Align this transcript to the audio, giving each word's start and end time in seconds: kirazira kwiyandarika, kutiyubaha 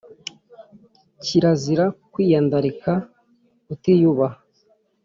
kirazira 1.23 1.85
kwiyandarika, 2.11 2.91
kutiyubaha 3.65 4.37